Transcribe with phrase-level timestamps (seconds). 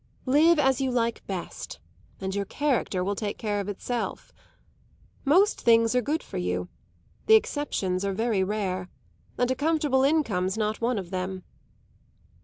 [0.25, 1.79] Live as you like best,
[2.19, 4.33] and your character will take care of itself.
[5.25, 6.69] Most things are good for you;
[7.27, 8.89] the exceptions are very rare,
[9.37, 11.43] and a comfortable income's not one of them."